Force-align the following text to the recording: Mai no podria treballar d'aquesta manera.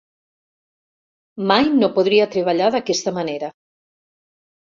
Mai 1.51 1.67
no 1.75 1.89
podria 1.99 2.27
treballar 2.37 2.71
d'aquesta 2.77 3.13
manera. 3.21 3.51